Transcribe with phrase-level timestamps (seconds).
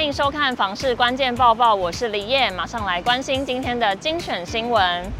[0.00, 5.12] 欢迎收看《房市关键报报》，我是李燕，马上来关心今天的精选新闻。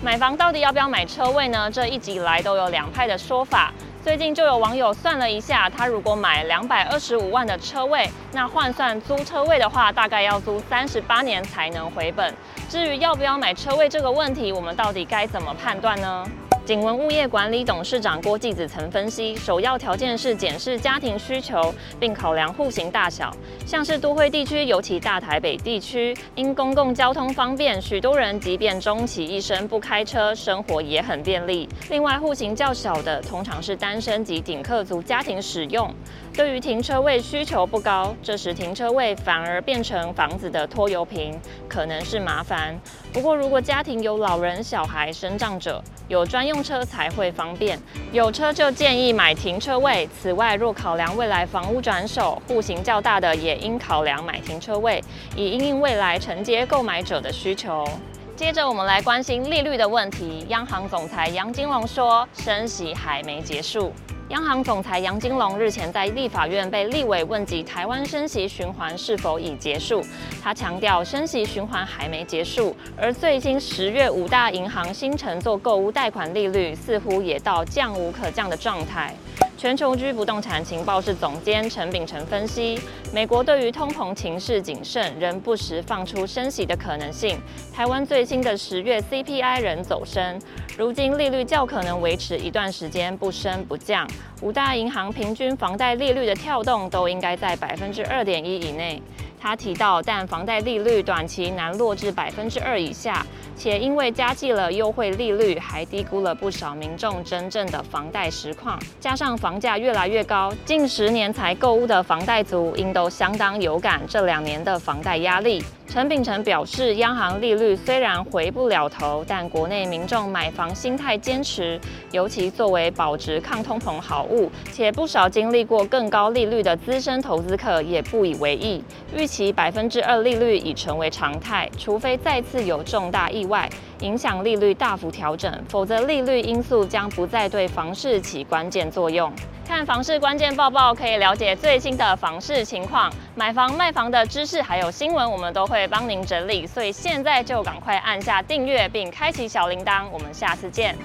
[0.00, 1.68] 买房到底要不要买车位呢？
[1.68, 3.72] 这一直以来都有两派的说法。
[4.04, 12.32] 最近就有网友算了一下，他如果买两百二十五万的车位，那换算租车位的话，大概要租三十八年才能回本。
[12.68, 16.24] 至于要不要买车位这个问题，我们到底该怎么判断呢？
[16.66, 23.32] 景文物业管理董事长郭继子曾分析，首要条件是检视家庭需求，并考量户型大小。
[23.64, 31.68] 像是都会地区，尤其大台北地区，因公共交通方便，许多人即便终其一生不开车，生活也很便利。
[31.88, 35.88] 另外，户型较小的，通常是单身及顶客族家庭使用。
[36.34, 42.76] 对于停车位需求不高，这时停车位反而变成房子的拖油瓶，可能是麻烦。
[43.12, 47.78] 不过，如果家庭有老人、小孩、身障者，有专用车才会方便。
[48.12, 50.08] 有车就建议买停车位。
[50.20, 55.02] 此外，若考量未来房屋转手，户型较大的也应考量买停车位，
[55.34, 57.86] 以应应未来承接购买者的需求。
[58.34, 60.44] 接着，我们来关心利率的问题。
[60.48, 63.92] 央行总裁杨金龙说，升息还没结束。
[64.30, 70.04] 央行总裁杨金龙日前在立法院被立委问及台湾升息循环是否已结束，
[70.42, 79.14] 他强调升息循环还没结束，而最近十月五大银行新乘坐购物贷款利率似乎也到降无可降的状态。
[79.56, 82.78] 全球居不动产情报室总监陈秉承分析，
[83.10, 87.40] 美国对于通膨情势谨慎，仍不时放出升息的可能性。
[87.72, 90.38] 台湾最新的十月 CPI 仍走升，
[90.76, 94.06] 如今利率较可能维持一段时间不升不降。
[94.42, 99.02] 五大银行平均房贷利率的跳动都应该在百分之二点一以内。
[99.40, 103.24] 他提到，但房贷利率短期难落至百分之二以下，
[103.56, 108.78] 且因为加计了优惠利率，还低估了不少民众真正的房贷实况。
[109.00, 115.62] 加上房价越来越高，近十年才购物的房贷族应都相当有感这两年的房贷压力。
[115.96, 121.80] 陈秉承表示，央行利率虽然回不了头，但国内民众买房心态坚持，
[122.12, 128.84] 尤其作为保值抗通膨好物，且不少经历过更高利率的资深投资客也不以为意。
[129.14, 133.66] 预期百分之二利率已成为常态，除非再次有重大意外
[134.00, 139.32] 影响利率大幅调整，否则利率因素将不再对房市起关键作用。
[139.66, 146.64] 看房市关键报报，可以了解最新的房市情况，买房卖房的知识还有新闻，我们都会帮您整理。
[146.64, 150.96] 所以现在就赶快按下订阅并开启小铃铛，我们下次见。